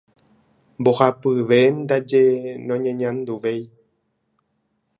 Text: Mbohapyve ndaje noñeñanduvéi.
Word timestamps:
Mbohapyve 0.79 1.59
ndaje 1.83 2.21
noñeñanduvéi. 2.67 3.63